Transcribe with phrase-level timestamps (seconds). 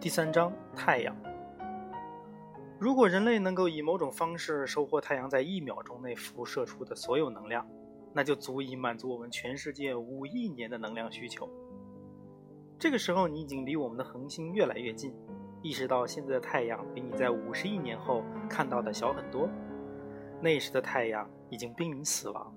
[0.00, 1.14] 第三章太阳。
[2.78, 7.68] 如果人类能够以某种方式收获太阳在一秒钟内辐射出的所有能量，
[8.14, 11.46] 那就足以满足我们全世界五亿年的能量需求。
[12.78, 15.14] 这个时候，你已经离我们的恒星越来越近，
[15.60, 19.46] 意识到现在的太阳比你在五十亿年后看到的小很多。
[20.40, 22.50] 那时的太阳已经濒临死亡。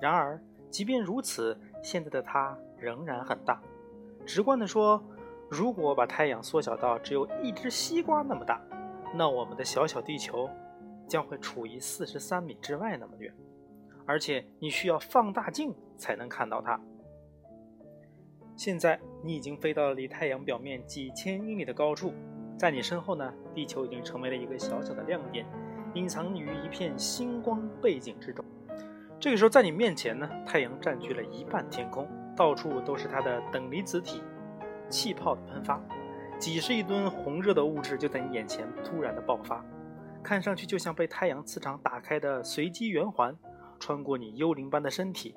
[0.00, 3.60] 然而，即便如此，现在的它仍然很大。
[4.24, 5.02] 直观地说，
[5.50, 8.62] 如果把太阳缩小到只有一只西瓜那么大，
[9.12, 10.48] 那我们的小小地球
[11.08, 13.34] 将会处于四十三米之外那么远，
[14.06, 16.80] 而且你需要放大镜才能看到它。
[18.54, 22.12] 现在你已经飞到了离太阳表面几千英里的高处，
[22.56, 25.44] 在你身后呢，地球已经成为了一个小小的亮点，
[25.94, 28.44] 隐藏于一片星光背景之中。
[29.18, 32.06] 这个时候，在你面前呢，太阳占据了一半天空。
[32.36, 34.22] 到处都是它的等离子体
[34.90, 35.80] 气泡的喷发，
[36.38, 39.64] 几十亿吨红热的物质就在你眼前突然的爆发，
[40.22, 43.34] 看上去就像被太阳磁场打开的随机圆环，
[43.78, 45.34] 穿过你幽灵般的身体。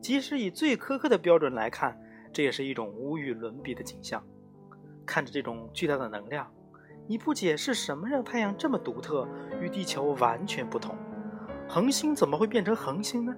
[0.00, 1.98] 即使以最苛刻的标准来看，
[2.32, 4.22] 这也是一种无与伦比的景象。
[5.06, 6.48] 看着这种巨大的能量，
[7.06, 9.26] 你不解是什么让太阳这么独特，
[9.60, 10.96] 与地球完全不同？
[11.68, 13.34] 恒星怎么会变成恒星呢？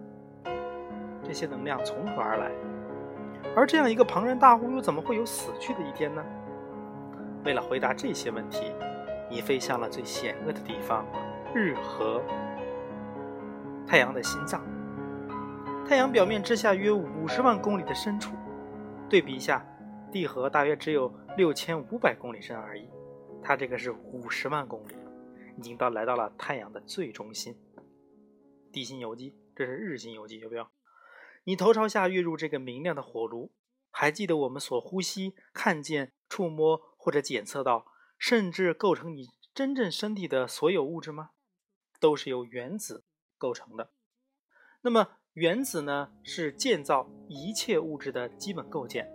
[1.23, 2.51] 这些能量从何而来？
[3.57, 6.25] 而这样一个庞然大物，又怎么会有死去的一天呢？
[7.45, 8.73] 为了回答这些问题，
[9.31, 11.07] 你飞向了最险恶的地方——
[11.55, 12.23] 日核，
[13.87, 14.61] 太阳的心脏。
[15.87, 18.35] 太阳表面之下约五十万公里的深处，
[19.09, 19.65] 对比一下，
[20.11, 22.89] 地核大约只有六千五百公里深而已，
[23.43, 24.95] 它这个是五十万公里，
[25.59, 27.55] 已经到来到了太阳的最中心。
[28.73, 30.67] 地心游记，这是日心游记，有没有？
[31.47, 33.53] 你头朝下跃入这个明亮的火炉，
[33.91, 37.87] 还记得我们所呼吸、看见、触摸或者检测到，
[38.19, 41.31] 甚至构成你真正身体的所有物质吗？
[42.01, 43.05] 都是由原子
[43.37, 43.91] 构成的。
[44.81, 49.07] 那么，原子呢，是建造一切物质的基本构件。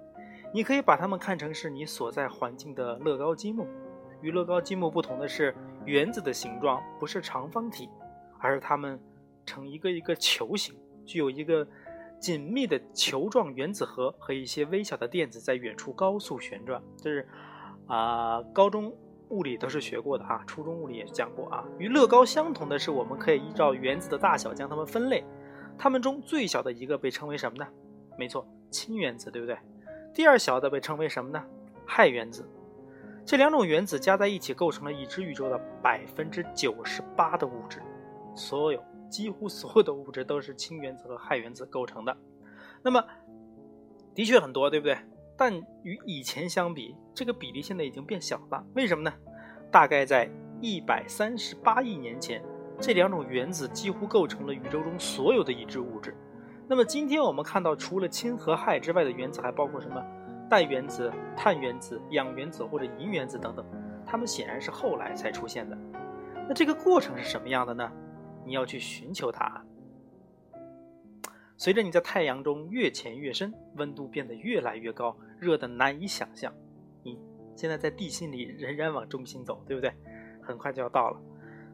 [0.53, 3.67] 你可以把它们看成是你所在环境的乐高积木。
[4.21, 7.89] 与乐高积木不同的是，原子的形状不是长方体，
[8.39, 8.99] 而是它们
[9.47, 11.67] 呈一个一个球形，具有一个。
[12.19, 17.27] 紧密的球状原子核和一些微小的电子在远处高速旋转，这是
[17.87, 18.93] 啊，高中
[19.29, 21.63] 物理都是学过的啊，初中物理也讲过啊。
[21.77, 25.23] 与乐高相同的是，我们可以依照原子的大小将它们分类，
[25.77, 27.65] 它们中最小的一个被称为什么呢？
[28.17, 29.57] 没错，氢原子，对不对？
[30.13, 31.41] 第二小的被称为什么呢？
[31.87, 32.47] 氦原子。
[33.25, 37.81] 这两种原子加在一起，构成了已知宇宙的百分之九十八的物质，
[38.35, 38.83] 所有。
[39.09, 42.15] 几乎所有的物质都是氢原子和氦原子构成的，
[42.81, 43.03] 那么
[44.13, 44.97] 的确很多，对不对？
[45.37, 45.53] 但
[45.83, 48.65] 与以前相比，这个比例现在已经变小了。
[48.75, 49.13] 为什么呢？
[49.71, 50.29] 大概在
[50.61, 52.43] 一百三十八亿年前，
[52.79, 56.15] 这两种原子几乎构成了宇宙中所有的已知物质。
[56.67, 60.03] 那么今天我们看到，除了氢和氦之外的原子还包括什么？
[60.49, 63.65] 氮原子、碳原子、氧原子或者银原子等等，
[64.05, 65.77] 它们显然是后来才出现的。
[66.47, 67.89] 那这个过程是什么样的呢？
[68.49, 69.63] 你要去寻求它。
[71.55, 76.51] 随着你在太阳中越潜越深，温度变得越来越高，热得难以想象。
[77.03, 77.19] 你
[77.55, 79.93] 现在在地心里仍然往中心走，对不对？
[80.41, 81.21] 很快就要到了。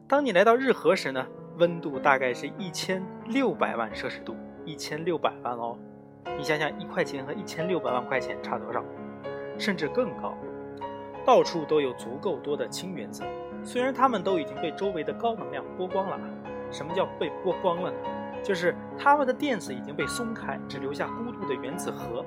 [0.06, 1.26] 当你来到日核时呢，
[1.56, 4.36] 温度大概是一千六百万摄氏度，
[4.66, 5.78] 一千六百万哦。
[6.36, 8.84] 你想想，一块钱和一千六百万块钱差多少？
[9.56, 10.36] 甚至更高。
[11.24, 13.24] 到处都有足够多的氢原子，
[13.64, 16.20] 虽然它们都已经被周围的高能量剥光了。
[16.70, 17.98] 什么叫被剥光了呢？
[18.42, 22.24] 就是它们的电子已经被松开，只留下孤独的原子核。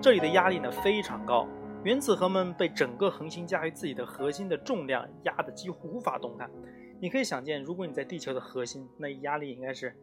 [0.00, 1.46] 这里的压力呢非常高，
[1.84, 6.50] 原子核们被整个恒星驾驭自己的核心的重量压得几乎无法动弹。
[6.98, 9.94] 你可以想见，如果你在地球的核心，那压力应该是，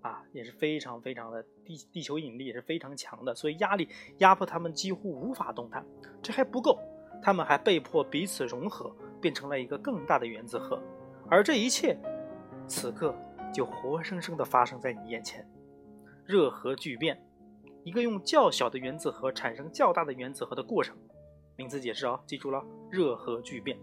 [0.00, 3.88] 啊，也是非常非常的地地球引力也是非常强的，所以压力
[4.18, 5.84] 压迫它们几乎无法动弹。
[6.20, 6.80] 这还不够，
[7.22, 8.90] 它们还被迫彼此融合，
[9.20, 10.82] 变成了一个更大的原子核，
[11.28, 11.96] 而这一切。
[12.68, 13.14] 此刻
[13.52, 15.48] 就活生生地发生在你眼前，
[16.24, 17.20] 热核聚变，
[17.84, 20.96] 一个用较小的原子核产生较大的原子核的过程。
[21.56, 23.78] 名词解释啊，记住了，热核聚变。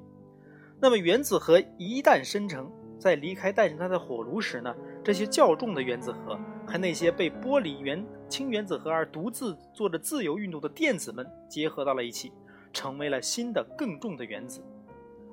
[0.79, 6.37] 那么原子核一旦生成，在离开带着它的火炉时呢，这些较重的原子核
[6.67, 12.31] 和那些被剥离原氢原子核而独自做着自由运动的电子们结合到了一起，
[12.73, 14.61] 成为了新的更重的原子。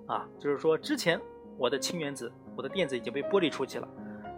[0.07, 1.21] 啊，就是说之前
[1.59, 2.33] 我的氢原子。
[2.57, 3.89] 我的电子已经被剥离出去了，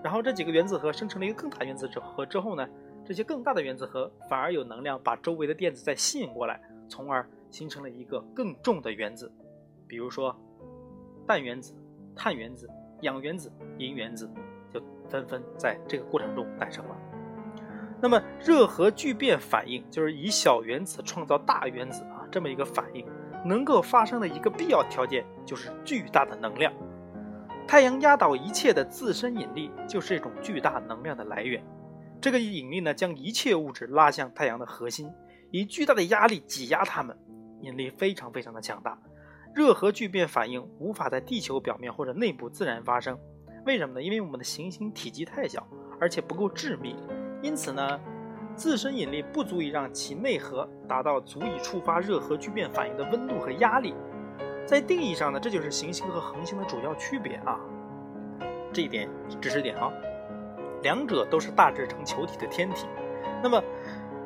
[0.03, 2.69] 然后这几个原子核生成了一个更大原子核之后呢，
[3.05, 9.31] 这些更大的原子核反而有能量把周围的电子再吸引过来，从而形成了一个更重的原子。
[9.87, 10.35] 比如说
[11.27, 11.75] 氮原子、
[12.15, 12.69] 碳原子、
[13.03, 14.31] 氧原子、银原子，
[14.73, 16.97] 就纷纷在这个过程中诞生了。
[18.01, 23.07] 那么热核聚变反应就是以小原子创造大原子啊，这么一个反应
[23.45, 26.73] 能够发生的一个必要条件就是巨大的能量。
[27.73, 31.65] 太阳压倒一切的自身引力就是一种巨大能量的来源。
[32.21, 35.11] 这个引力呢，将一切物质拉向太阳的核心，
[35.51, 37.17] 以巨大的压力挤压它们，
[37.63, 39.01] 引力非常非常的强大。
[39.55, 43.19] 热核聚变反应无法在地球表面或者内部自然发生，
[43.65, 44.03] 为什么呢？
[44.03, 45.67] 因为我们的行星体积太小，
[45.99, 46.95] 而且不够致密，
[47.43, 47.99] 因此呢，
[48.55, 53.95] 自身引力不足以让其内核达到足以触发热核聚变反应的温度和压力。
[54.67, 57.59] 在定义上呢，这就是行星和恒星的主要区别啊。
[58.73, 59.09] 这一点
[59.41, 59.93] 知识点啊。
[60.83, 62.89] 两者都是大致成球体的天体，
[63.41, 63.63] 那么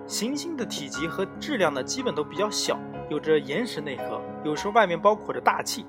[0.07, 2.79] 行星的体积和质量呢，基本都比较小，
[3.11, 5.85] 有着岩石内核，有时候外面包裹着大气；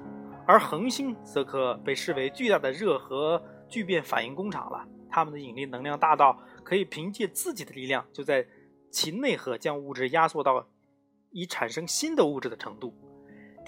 [0.45, 8.45] 而恒星则可被视为巨大的热核聚变反应工厂了，它们的引力能量大到可以凭借自己的力量，就在
[8.91, 10.67] 其内核将物质压缩到
[11.31, 12.93] 已产生新的物质的程度。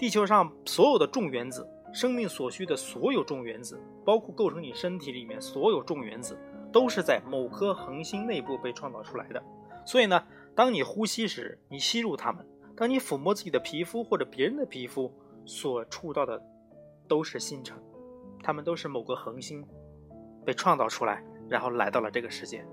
[0.00, 6.38] 地球上所有的重原子，生命所需的所有重原子，包括构成你身体里面所有重原子。
[6.72, 9.42] 都是在某颗恒星内部被创造出来的，
[9.84, 10.24] 所以呢，
[10.54, 12.42] 当你呼吸时，你吸入它们；
[12.76, 15.12] 当你抚摸自己的皮肤或者别人的皮肤，
[15.44, 16.40] 所触到的
[17.08, 17.76] 都是星辰，
[18.42, 19.66] 它们都是某个恒星
[20.46, 22.64] 被创造出来，然后来到了这个世界。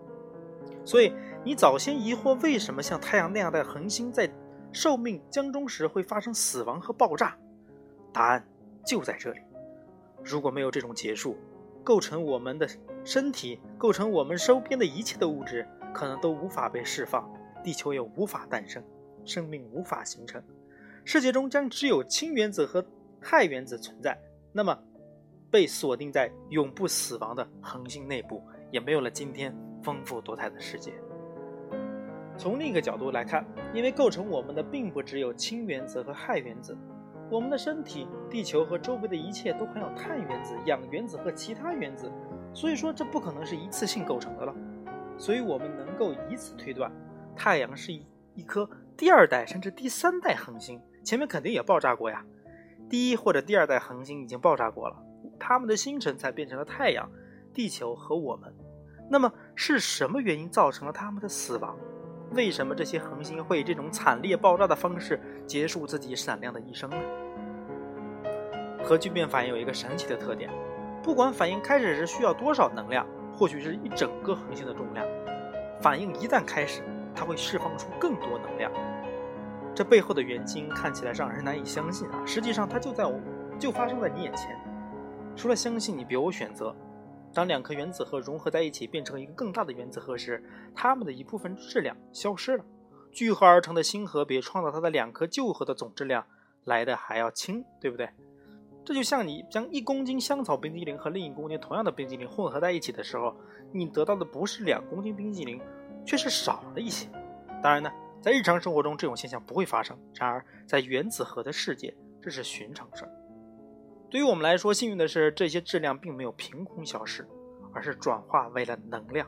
[0.85, 1.12] 所以，
[1.44, 4.31] 你早先疑惑为什么像太阳那样的恒星在
[4.72, 7.38] 寿命将终时会发生死亡和爆炸，
[8.14, 8.48] 答案
[8.86, 9.40] 就在这里。
[10.24, 11.38] 如果没有这种结束，
[11.84, 12.68] 构成我们的
[13.04, 17.30] 身体、构成我们周边的一切的物质，可能都无法被释放，
[17.64, 18.84] 地球也无法诞生，
[19.25, 20.44] 生命无法形成，
[21.06, 22.86] 世界中将只有氢原子和
[23.22, 24.18] 氦原子存在。
[24.52, 24.78] 那么，
[25.50, 30.94] 被锁定在永不死亡的恒星内部，也没有了今天丰富多彩的世界。
[32.38, 36.78] 从另一个角度来看，因为构成我们的并不只有氢原子和氦原子。
[37.30, 42.10] 我们的身体、地球和周围的一切都含有碳原子、氧原子和其他原子，
[42.54, 44.56] 所以说这不可能是一次性构成的了。
[45.18, 46.89] 所以我们能够以此推断，
[47.36, 48.06] 太阳是一
[48.36, 52.24] 一颗第二代甚至第三代恒星，前面肯定也爆炸过呀。
[52.89, 54.95] 第一或者第二代恒星已经爆炸过了，
[55.38, 57.10] 它们的星辰才变成了太阳、
[57.54, 58.54] 地球和我们。
[59.10, 61.78] 那么是什么原因造成了它们的死亡？
[62.31, 66.97] 为什么这些恒星会以这种惨烈爆炸的方式结束自己闪亮的一生呢？
[68.83, 70.50] 核聚变反应有一个神奇的特点，
[71.01, 75.06] 不管反应开始时需要多少能量，或许是一整个恒星的重量，
[75.81, 76.81] 反应一旦开始，
[77.15, 78.71] 它会释放出更多能量。
[79.74, 83.19] 这背后的原因看起来让人难以相信啊，实际上它就在我，
[83.59, 84.57] 就发生在你眼前。
[85.35, 86.75] 除了相信，你别无选择。
[87.38, 90.44] 当两颗原子核融合在一起，变成一个更大的原子核时，
[90.74, 92.66] 它们的一部分质量消失了。
[93.12, 96.25] 聚合而成的新核比创造它的两颗旧核的总质量
[96.63, 98.10] 来的还要轻，对不对？
[98.84, 103.36] 这就像你将一公斤香草冰激凌和另一公斤同样的冰激凌混合在一起的时候，
[103.72, 105.62] 你得到的不是两公斤冰激凌，
[106.04, 107.08] 却是少了一些。
[107.62, 113.12] 当然呢，在日常生活中这种现象不会发生，然而在原子核的世界，这是寻常事儿。
[114.10, 117.28] 对于我们来说，幸运的是，这些质量并没有凭空消失，
[117.74, 119.28] 而是转化为了能量。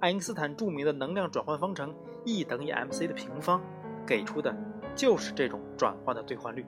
[0.00, 1.94] 爱因斯坦著名的能量转换方程
[2.26, 3.62] E 等于 mc 的平方，
[4.06, 4.54] 给出的
[4.94, 6.66] 就是这种转换的兑换率。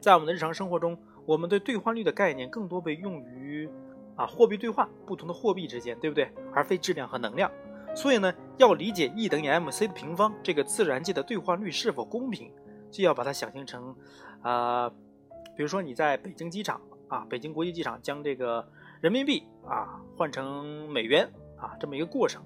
[0.00, 3.70] 在我们的日常生活中，我们对兑换率的概念更多被用于
[4.16, 6.28] 啊货币兑换，不同的货币之间，对不对？
[6.52, 7.48] 而非质量和能量。
[7.94, 12.52] 所以呢，要理解 E 等于 mc 的平方这个自然界的兑换率是否公平，
[12.90, 13.94] 就要把它想象成，
[14.42, 14.92] 啊。
[15.56, 18.68] 比如说你在北京机场啊，北京国际机场将这个
[19.00, 22.42] 人民币啊换成美元啊，这么一个过程，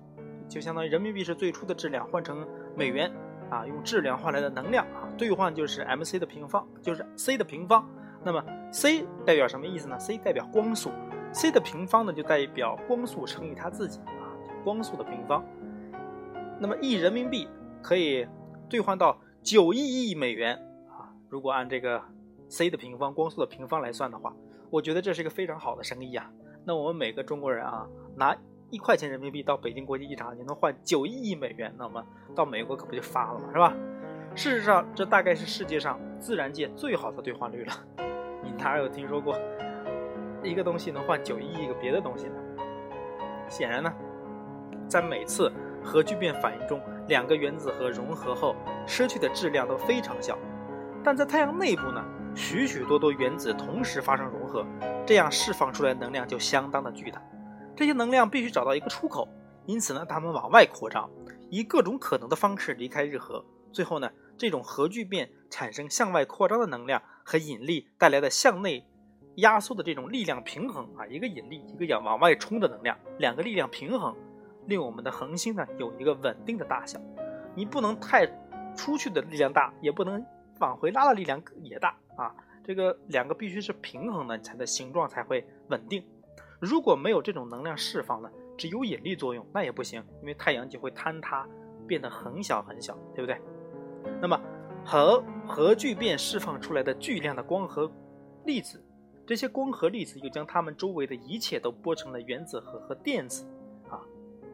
[0.48, 3.10] 就相当于人民币是最初的质量换成美元
[3.50, 7.84] 啊，用质量换来的能量啊，兑换就是 m c 的平方，就是 c 的平方。
[8.22, 10.90] 那么 c 代表什么意思呢？c 代表光速
[11.32, 14.30] ，c 的平方呢就代表光速乘以它自己啊，
[14.62, 15.44] 光速的平方。
[16.60, 17.48] 那么一人民币
[17.82, 18.24] 可以
[18.68, 19.78] 兑换到九亿
[20.10, 20.54] 亿美元
[20.88, 22.00] 啊，如果按这个。
[22.50, 24.34] C 的平方，光速的平方来算的话，
[24.68, 26.30] 我觉得这是一个非常好的生意啊。
[26.66, 28.36] 那我们每个中国人啊，拿
[28.70, 32.04] 一块钱人民币到北京国际机场，你能换九亿亿美元，那么
[32.34, 33.48] 到美国可不就发了吗？
[33.52, 33.74] 是吧？
[34.34, 37.72] 事实上，这大概是世界上自然界最好的兑换率了。
[38.42, 39.38] 你哪有听说过
[40.42, 42.34] 一个东西能换九亿亿个别的东西呢？
[43.48, 43.92] 显然呢，
[44.88, 45.50] 在每次
[45.82, 48.54] 核聚变反应中，两个原子核融合后
[48.86, 50.38] 失去的质量都非常小，
[51.02, 52.04] 但在太阳内部呢？
[52.34, 54.64] 许许多多原子同时发生融合，
[55.06, 57.22] 这样释放出来的能量就相当的巨大。
[57.76, 59.28] 这些能量必须找到一个出口，
[59.66, 61.08] 因此呢，它们往外扩张，
[61.50, 63.44] 以各种可能的方式离开日核。
[63.72, 68.84] 最后呢，这种核聚变产生向外扩张的能量和引力带来的向内
[69.36, 74.14] 压缩的这种力量平衡啊，一个引力，一个往往外冲的能量，两个力量平衡，
[74.66, 77.00] 令我们的恒星呢有一个稳定的大小。
[77.54, 78.26] 你不能太
[78.76, 80.24] 出去的力量大，也不能
[80.60, 82.32] 往回拉的力量也大啊。
[82.62, 86.04] 这个两个必须是平衡的，才的形状才会稳定。
[86.60, 91.48] 如果没有这种能量释放呢，只有引力作用那也不行，因为太阳就会坍塌，
[91.88, 93.40] 变得很小很小，对不对？
[94.20, 94.38] 那么
[94.84, 97.90] 核核聚变释放出来的巨量的光和
[98.44, 98.82] 粒子，
[99.26, 103.44] 这些光和粒子又将它们周围的一切都剥成了原子核和电子，
[103.88, 103.98] 啊，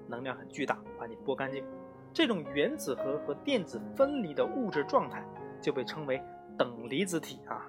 [0.09, 1.65] 能量很巨大，把你剥干净。
[2.15, 5.23] 这种原子核和电子分离的物质状态
[5.67, 6.23] 就被称为
[6.57, 7.67] 等离子体啊。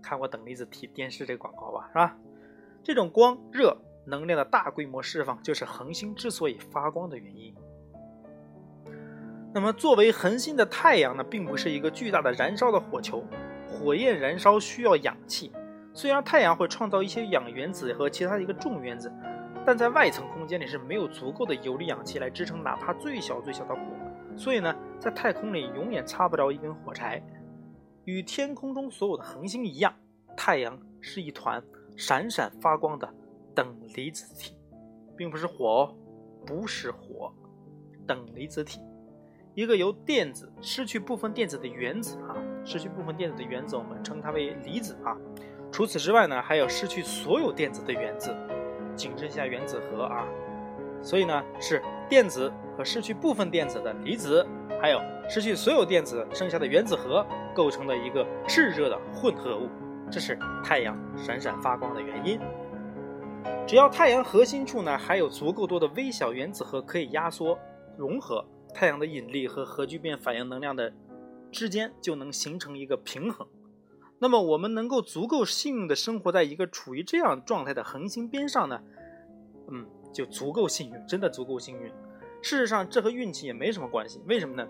[0.00, 2.16] 看过等离子体电视这个广告吧，是吧？
[2.84, 7.52] 这种光热能量的大规模释放，就是恒星之所以发光的原因。
[9.52, 13.24] 那么，作为恒星的太阳呢，并不是一个巨大的燃烧的火球，
[13.68, 15.52] 火焰燃烧需要氧气。
[15.92, 19.12] 虽然太阳会创造一些氧原子和其他的一个重原子。
[19.66, 23.80] 但在外层空间里是没有足够的有利氧气来支撑哪怕最小最小的火，
[24.34, 27.22] 所以呢，在太空里永远擦不着一根火柴。
[28.04, 29.94] 与天空中所有的恒星一样，
[30.36, 31.62] 太阳是一团
[31.96, 33.12] 闪闪发光的
[33.54, 34.56] 等离子体，
[35.16, 35.94] 并不是火哦，
[36.46, 37.32] 不是火，
[38.06, 38.80] 等离子体，
[39.54, 45.16] 一个由电子失去部分电子的原子啊，失去部分电子的原子我们称它为离子啊。
[45.70, 48.34] 除此之外呢，还有失去所有电子的原子。
[48.96, 50.26] 仅剩下原子核啊，
[51.00, 54.44] 所以呢是电子和失去部分电子的离子，
[54.80, 59.68] 还有失去所有电子剩下的原子核构成的一个炽热的混合物，
[60.10, 62.40] 这是太阳闪闪发光的原因。
[63.66, 67.58] 只要太阳核心处呢还有足够多的微小原子核可以压缩
[67.96, 68.44] 融合，
[68.74, 70.92] 太阳的引力和核聚变反应能量的
[71.50, 73.46] 之间就能形成一个平衡。
[74.20, 78.80] 那么我们能够足够幸运的生活在一个处于这样状态的恒星边上呢？
[79.70, 81.92] 嗯，就足够幸运，真的足够幸运。
[82.40, 84.22] 事实上，这和运气也没什么关系。
[84.26, 84.66] 为什么呢？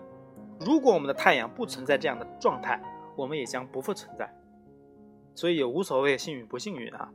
[0.59, 2.81] 如果我们的太阳不存在这样的状态，
[3.15, 4.29] 我们也将不复存在。
[5.35, 7.09] 所以也无所谓幸运不幸运啊。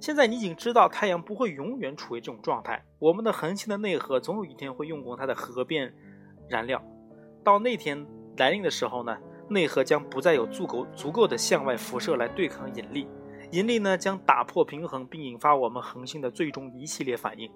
[0.00, 5.94] 现在你已经知道太阳不会永远处于这种状态，我们的恒星的内核总有一天会用光它的核变
[6.48, 6.82] 燃料。
[7.44, 9.16] 到那天来临的时候呢？
[9.48, 13.08] 内核将不再有足够足够的向外辐射来对抗引力，
[13.50, 17.50] 引力呢将打破平衡，并引发我们恒星的最终一系列反应。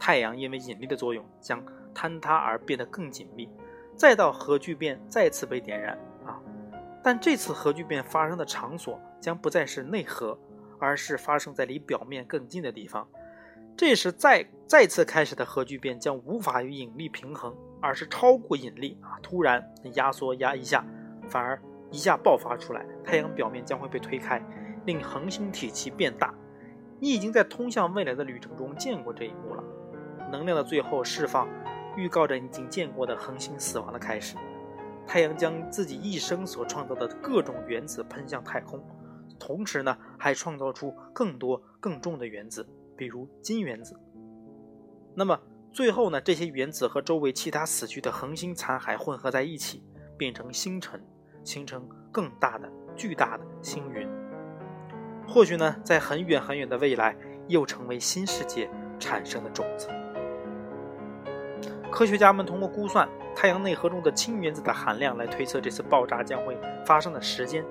[0.00, 1.64] 太阳因为引力的作用将
[1.94, 3.48] 坍塌而变得更紧密，
[3.94, 6.40] 再到核聚变再次被点燃啊！
[7.04, 10.36] 但这次核聚变发生的场所将不再是内核，
[10.78, 13.06] 而是发生在离表面更近的地方。
[13.76, 19.20] 这时再再次开始的核聚变将无法与引力平衡，而是超过引力啊！
[19.22, 19.62] 突然
[19.94, 20.84] 压缩压一下。
[21.28, 21.60] 反而
[21.92, 24.42] 一下爆发出来，太阳表面将会被推开，
[24.84, 26.34] 令恒星体积变大。
[26.98, 29.62] 你已经在通向未来的旅程中见过这一幕了。
[30.30, 31.48] 能量的最后释放，
[31.96, 34.36] 预告着已经见过的恒星死亡的开始。
[35.06, 38.80] 太阳将自己一生所创造的各种原子喷向太空，
[39.38, 43.98] 同时呢，还创造出更多更重的原子，比如金原子。
[45.14, 45.38] 那么
[45.72, 49.82] 最后呢，这些原子和周围其他死去的恒星残骸混合在一起，
[50.16, 51.02] 变成星辰。
[51.42, 54.06] 形成更大的、巨大的星云，
[55.26, 57.16] 或许呢，在很远很远的未来，
[57.48, 58.68] 又成为新世界
[58.98, 59.88] 产生的种子。
[62.00, 67.62] 科学家们通过估算太阳内核中的氢原子的含量来推测这次爆炸将会发生的时间，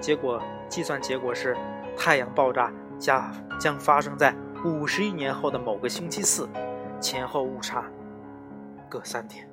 [0.00, 1.54] 结果计算结果是，
[1.94, 4.34] 太阳爆炸将将发生在
[4.64, 6.48] 五十亿年后的某个星期四，
[6.98, 7.84] 前后误差
[8.88, 9.46] 各三天。